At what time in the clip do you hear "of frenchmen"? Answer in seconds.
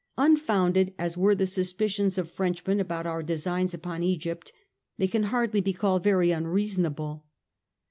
2.17-2.79